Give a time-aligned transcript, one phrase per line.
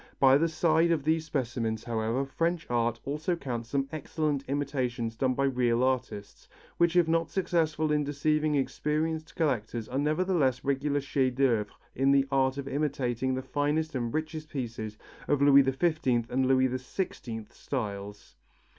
[0.19, 5.35] By the side of these specimens, however, French art also counts some excellent imitations done
[5.35, 11.35] by real artists, which if not successful in deceiving experienced collectors are nevertheless regular chefs
[11.37, 16.25] d'œuvre in the art of imitating the finest and richest pieces of the Louis XV
[16.31, 18.37] and Louis XVI styles.